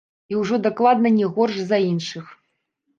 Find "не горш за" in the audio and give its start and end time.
1.19-1.83